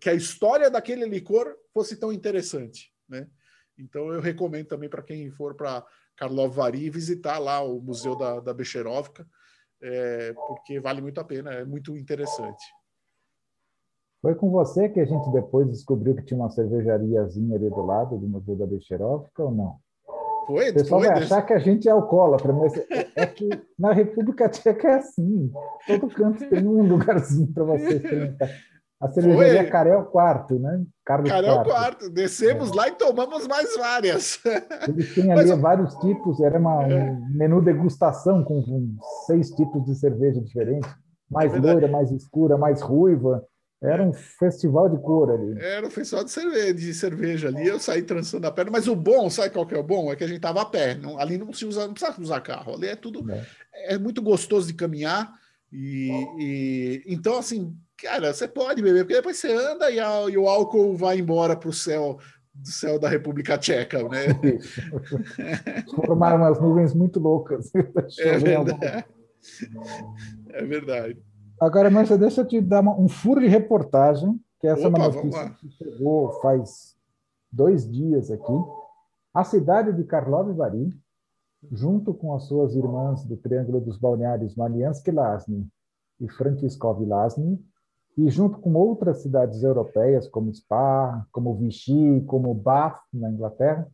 [0.00, 3.28] que a história daquele licor fosse tão interessante, né?
[3.78, 5.84] Então eu recomendo também para quem for para
[6.16, 9.26] Karlov Vary visitar lá o museu da, da Becherovka,
[9.80, 12.64] é, porque vale muito a pena, é muito interessante.
[14.22, 18.16] Foi com você que a gente depois descobriu que tinha uma cervejariazinha ali do lado
[18.16, 19.76] do museu da Becherovka ou não?
[20.46, 23.48] Foi, o pessoal foi, vai achar que a gente é alcoólatra, mas é, é que
[23.76, 25.50] na República Tcheca é assim.
[25.86, 28.48] Todo canto tem um lugarzinho para você experimentar.
[29.00, 30.84] A cervejaria Carel Quarto, né?
[31.04, 31.68] Carlos Carel Quarto.
[31.70, 32.10] Quarto.
[32.10, 32.74] Descemos é.
[32.76, 34.38] lá e tomamos mais várias.
[34.88, 35.60] Eles têm ali Mas...
[35.60, 37.10] vários tipos, era uma, é.
[37.10, 38.62] um menu degustação com,
[39.26, 40.88] seis tipos de cerveja diferentes.
[41.28, 43.44] Mais é loira, mais escura, mais ruiva.
[43.82, 45.60] Era um festival de cor ali.
[45.60, 47.66] Era um festival de cerveja, de cerveja ali.
[47.66, 48.70] Eu saí trançando a perna.
[48.70, 50.12] Mas o bom, sabe qual que é o bom?
[50.12, 50.94] É que a gente tava a pé.
[50.94, 52.74] Não, ali não se usa, não precisa usar carro.
[52.74, 53.28] Ali é tudo.
[53.30, 55.32] É, é muito gostoso de caminhar.
[55.72, 60.38] E, e, então, assim, cara, você pode beber, porque depois você anda e, a, e
[60.38, 62.18] o álcool vai embora para o céu
[62.54, 64.26] do céu da República Tcheca, né?
[65.96, 67.72] Formaram umas nuvens muito loucas.
[68.18, 69.04] é verdade.
[70.50, 71.31] É verdade.
[71.62, 75.00] Agora, Márcia, deixa eu te dar uma, um furo de reportagem, que essa Opa, é
[75.00, 76.96] uma notícia que chegou faz
[77.52, 78.52] dois dias aqui.
[79.32, 80.92] A cidade de Karlovy Vary,
[81.70, 85.64] junto com as suas irmãs do Triângulo dos Balneários Mariansk Lasny
[86.18, 87.64] e Frankiskov Lasny,
[88.18, 93.86] e junto com outras cidades europeias, como Spa, como Vichy, como Bath, na Inglaterra,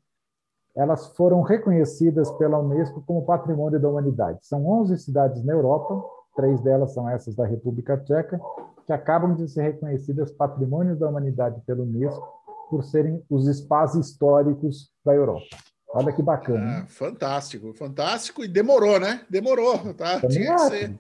[0.75, 4.39] elas foram reconhecidas pela Unesco como Patrimônio da Humanidade.
[4.41, 6.03] São 11 cidades na Europa,
[6.39, 8.41] três delas são essas da República Tcheca,
[8.87, 12.25] que acabam de ser reconhecidas Patrimônio da Humanidade pela Unesco
[12.71, 15.57] por serem os espaços históricos da Europa.
[15.89, 16.83] Olha que bacana.
[16.83, 18.45] Ah, fantástico, fantástico.
[18.45, 19.23] E demorou, né?
[19.29, 20.21] Demorou, tá?
[20.29, 20.97] Tinha que ser.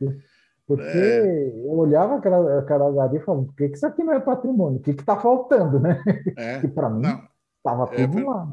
[0.66, 1.48] Porque é.
[1.64, 4.80] eu olhava aquela, aquela e falava, por que, que isso aqui não é patrimônio?
[4.80, 6.02] O que está faltando, né?
[6.36, 6.58] É.
[6.60, 7.06] que para mim
[7.58, 8.52] estava é, tudo lá.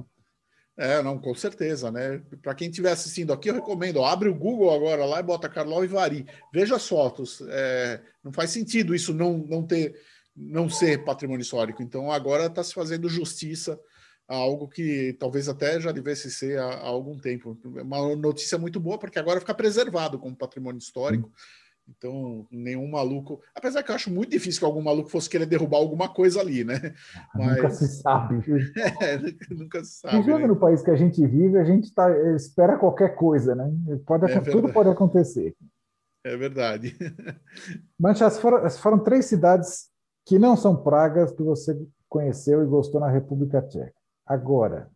[0.78, 2.22] É, não, com certeza, né?
[2.42, 5.48] Para quem estiver assistindo aqui, eu recomendo, ó, abre o Google agora lá e bota
[5.48, 6.26] Carlão e Vari.
[6.54, 7.42] Veja as fotos.
[7.48, 9.96] É, não faz sentido isso não, não ter,
[10.36, 11.82] não ser patrimônio histórico.
[11.82, 13.80] Então agora está se fazendo justiça
[14.28, 17.58] a algo que talvez até já devesse ser há, há algum tempo.
[17.64, 21.30] Uma notícia muito boa, porque agora fica preservado como patrimônio histórico.
[21.30, 23.40] Hum então, nenhum maluco.
[23.54, 26.64] Apesar que eu acho muito difícil que algum maluco fosse querer derrubar alguma coisa ali,
[26.64, 26.76] né?
[27.36, 27.58] Mas...
[27.62, 28.44] Nunca se sabe.
[29.02, 30.18] é, nunca se sabe.
[30.18, 30.48] Vivendo né?
[30.48, 33.72] no país que a gente vive, a gente tá, espera qualquer coisa, né?
[34.06, 35.56] Pode, é tudo pode acontecer.
[36.24, 36.98] É verdade.
[38.00, 39.90] Mas essas foram, foram três cidades
[40.26, 43.94] que não são pragas que você conheceu e gostou na República Tcheca.
[44.26, 44.90] Agora,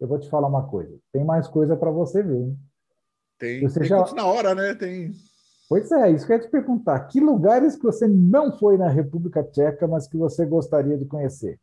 [0.00, 0.98] eu vou te falar uma coisa.
[1.12, 2.58] Tem mais coisa para você ver, hein?
[3.38, 4.04] Tem, você tem já...
[4.14, 4.74] na hora, né?
[4.74, 5.12] Tem.
[5.72, 7.00] Pois é, isso que eu ia te perguntar.
[7.08, 11.58] Que lugares que você não foi na República Tcheca, mas que você gostaria de conhecer?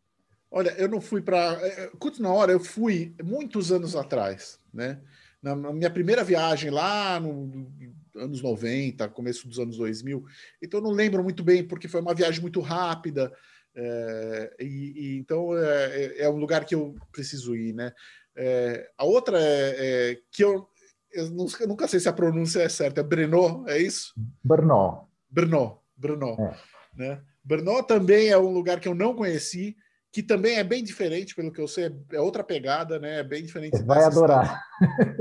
[0.49, 1.59] Olha, eu não fui para.
[1.99, 4.99] Curto na hora, eu fui muitos anos atrás, né?
[5.43, 7.71] Na minha primeira viagem lá no
[8.15, 10.25] anos 90, começo dos anos 2000.
[10.59, 13.31] Então, não lembro muito bem, porque foi uma viagem muito rápida.
[13.75, 17.93] É, e, e, então, é, é, é, um lugar que eu preciso ir, né?
[18.35, 20.67] É, a outra é, é que eu
[21.11, 24.13] eu nunca, nunca, sei se a pronúncia é certa, é Brno, é isso?
[24.43, 25.07] Brno.
[25.29, 26.35] Brno, Brno.
[26.39, 26.55] É.
[26.95, 27.21] Né?
[27.43, 29.75] Brno também é um lugar que eu não conheci,
[30.11, 33.19] que também é bem diferente, pelo que eu sei, é outra pegada, né?
[33.19, 33.77] É bem diferente.
[33.77, 34.61] Você vai adorar.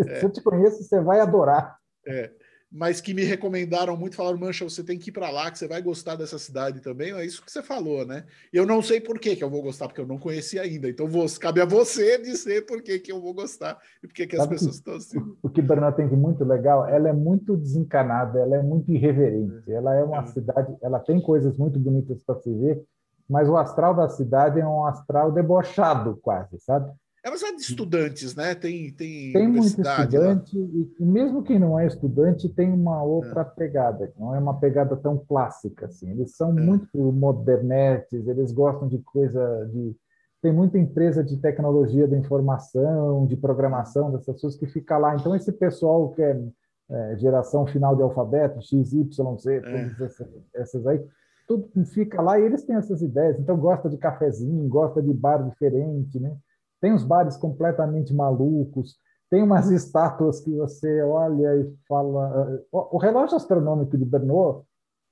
[0.06, 0.20] É.
[0.20, 1.76] Se eu te conheço, você vai adorar.
[2.06, 2.32] É
[2.70, 5.66] mas que me recomendaram muito, falaram, Mancha, você tem que ir para lá, que você
[5.66, 7.12] vai gostar dessa cidade também.
[7.12, 8.24] É isso que você falou, né?
[8.52, 10.88] Eu não sei por que, que eu vou gostar, porque eu não conheci ainda.
[10.88, 14.26] Então, vou, cabe a você dizer por que, que eu vou gostar e por que,
[14.26, 15.18] que as Sabe pessoas estão assim.
[15.42, 19.72] O que Bernardo tem de muito legal, ela é muito desencanada, ela é muito irreverente.
[19.72, 20.26] Ela é uma é.
[20.26, 22.84] cidade, ela tem coisas muito bonitas para se ver,
[23.28, 26.92] mas o astral da cidade é um astral debochado quase, sabe?
[27.24, 28.54] É uma cidade de estudantes, né?
[28.54, 33.40] Tem, tem, tem muito estudante, e, e, mesmo quem não é estudante tem uma outra
[33.40, 33.44] é.
[33.44, 36.10] pegada, não é uma pegada tão clássica assim.
[36.10, 36.62] Eles são é.
[36.62, 39.96] muito modernetes, eles gostam de coisa de
[40.40, 45.16] tem muita empresa de tecnologia da informação, de programação dessas pessoas que fica lá.
[45.16, 46.40] Então esse pessoal que é,
[46.88, 49.60] é geração final de alfabeto, X, Y, Z, é.
[49.60, 51.04] todas essas, essas aí,
[51.48, 53.40] tudo fica lá e eles têm essas ideias.
[53.40, 56.36] Então, gosta de cafezinho, gosta de bar diferente, né?
[56.80, 58.96] Tem uns bares completamente malucos,
[59.30, 62.64] tem umas estátuas que você olha e fala.
[62.72, 64.62] O relógio astronômico de Bernoulli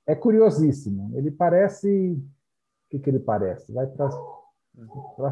[0.05, 1.11] é curiosíssimo.
[1.15, 2.13] Ele parece.
[2.13, 3.71] O que, que ele parece?
[3.73, 4.09] Vai para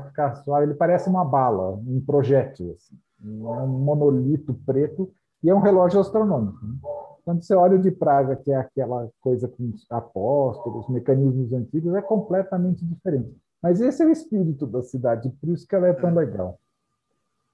[0.08, 0.66] ficar suave.
[0.66, 2.76] Ele parece uma bala, um projétil.
[2.76, 2.98] Assim.
[3.24, 6.60] É um monolito preto e é um relógio astronômico.
[6.66, 6.76] Né?
[7.24, 12.02] Quando você olha o de Praga, que é aquela coisa com apóstolos, mecanismos antigos, é
[12.02, 13.36] completamente diferente.
[13.62, 16.14] Mas esse é o espírito da cidade, por isso que ela é tão é.
[16.14, 16.60] legal.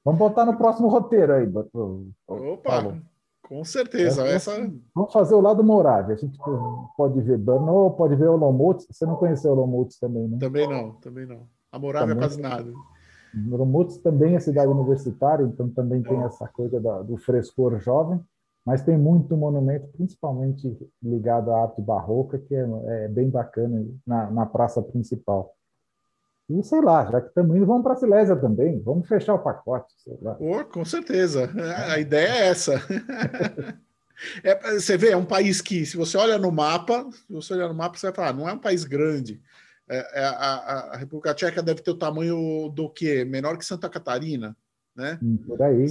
[0.03, 2.07] Vamos botar no próximo roteiro aí, doutor.
[2.27, 2.97] Opa,
[3.43, 4.25] com certeza.
[4.25, 4.51] É, Essa...
[4.95, 6.15] Vamos fazer o lado Moravia.
[6.15, 6.37] A gente
[6.97, 8.81] pode ver Brno, pode ver Olomouc.
[8.89, 10.37] Você não conheceu Olomouc também, né?
[10.39, 11.47] Também não, também não.
[11.71, 12.71] A Moravia é quase nada.
[13.51, 18.19] Olomouc também é cidade universitária, então também tem essa coisa da, do frescor jovem
[18.65, 24.29] mas tem muito monumento, principalmente ligado à arte barroca, que é, é bem bacana na,
[24.29, 25.55] na, praça principal.
[26.49, 29.39] E sei lá, já que estamos indo, vamos para a Silésia também, vamos fechar o
[29.39, 29.93] pacote.
[30.39, 31.49] Oh, com certeza,
[31.87, 32.73] a ideia é essa.
[34.43, 37.69] é, você vê, é um país que, se você olha no mapa, se você olhar
[37.69, 39.41] no mapa, você vai falar, não é um país grande.
[39.89, 43.23] É, é, a, a, República Tcheca deve ter o tamanho do quê?
[43.23, 44.55] Menor que Santa Catarina,
[44.95, 45.19] né?
[45.21, 45.85] Hum, por aí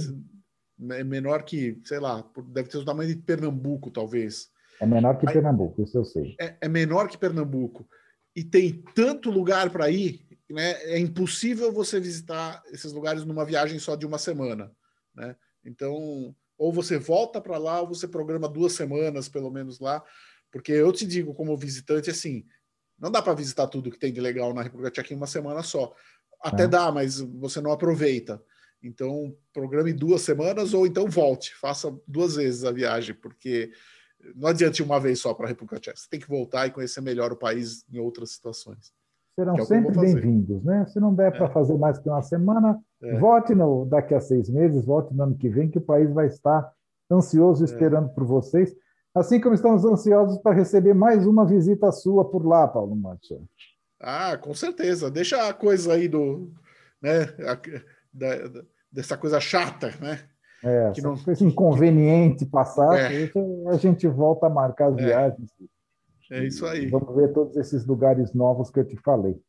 [0.89, 4.49] é menor que, sei lá, deve ter o tamanho de Pernambuco, talvez.
[4.79, 6.35] É menor que Aí, Pernambuco, isso eu sei.
[6.39, 7.87] É, é, menor que Pernambuco.
[8.35, 10.71] E tem tanto lugar para ir, né?
[10.83, 14.71] É impossível você visitar esses lugares numa viagem só de uma semana,
[15.15, 15.35] né?
[15.63, 20.03] Então, ou você volta para lá, ou você programa duas semanas, pelo menos lá,
[20.51, 22.45] porque eu te digo, como visitante, assim,
[22.99, 25.63] não dá para visitar tudo que tem de legal na República Tcheca em uma semana
[25.63, 25.95] só.
[26.41, 26.67] Até é.
[26.67, 28.43] dá, mas você não aproveita.
[28.83, 33.71] Então, programe duas semanas ou então volte, faça duas vezes a viagem, porque
[34.35, 35.97] não adianta ir uma vez só para a República Tcheca.
[35.97, 38.93] Você tem que voltar e conhecer melhor o país em outras situações.
[39.35, 40.85] Serão é sempre bem-vindos, né?
[40.87, 41.37] Se não der é.
[41.37, 43.17] para fazer mais que uma semana, é.
[43.17, 46.27] volte no, daqui a seis meses, volte no ano que vem, que o país vai
[46.27, 46.71] estar
[47.09, 47.65] ansioso é.
[47.65, 48.75] esperando por vocês,
[49.15, 53.47] assim como estamos ansiosos para receber mais uma visita sua por lá, Paulo Machado.
[53.99, 55.09] Ah, com certeza.
[55.09, 56.51] Deixa a coisa aí do.
[57.01, 57.57] Né, a,
[58.13, 60.19] da, da, dessa coisa chata, né?
[60.63, 63.31] É, que não coisa inconveniente passar, é.
[63.67, 65.05] a gente volta a marcar as é.
[65.05, 65.49] viagens.
[65.59, 65.80] É
[66.45, 66.87] isso aí.
[66.89, 69.39] Vamos ver todos esses lugares novos que eu te falei.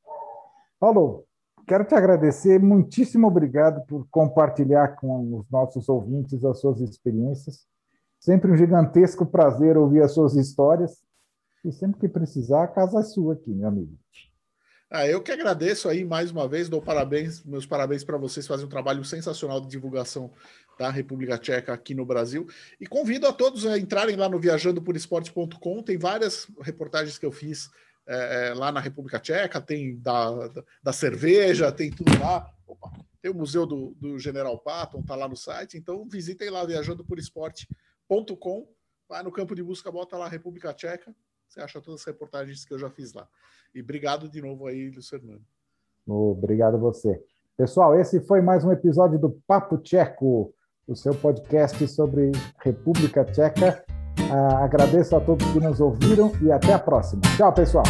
[0.81, 1.25] Paulo,
[1.67, 7.67] quero te agradecer, muitíssimo obrigado por compartilhar com os nossos ouvintes as suas experiências.
[8.19, 11.03] Sempre um gigantesco prazer ouvir as suas histórias.
[11.65, 13.97] E sempre que precisar, a casa é sua aqui, meu amigo.
[14.95, 18.67] Ah, eu que agradeço aí mais uma vez, dou parabéns, meus parabéns para vocês, fazem
[18.67, 20.31] um trabalho sensacional de divulgação
[20.79, 22.47] da República Tcheca aqui no Brasil.
[22.81, 27.71] E convido a todos a entrarem lá no viajandoporesporte.com, tem várias reportagens que eu fiz
[28.07, 32.51] é, é, lá na República Tcheca, tem da, da, da cerveja, tem tudo lá.
[32.67, 36.65] Opa, tem o Museu do, do General Patton, tá lá no site, então visitem lá
[36.65, 38.69] viajandoporesporte.com,
[39.09, 41.15] vai no campo de busca, bota lá República Tcheca,
[41.49, 43.29] você acha todas as reportagens que eu já fiz lá.
[43.73, 45.45] E obrigado de novo aí, Fernando.
[46.07, 47.23] Obrigado a você.
[47.57, 50.55] Pessoal, esse foi mais um episódio do Papo Tcheco,
[50.87, 53.85] o seu podcast sobre República Tcheca.
[54.31, 57.23] Ah, agradeço a todos que nos ouviram e até a próxima.
[57.37, 57.85] Tchau, pessoal.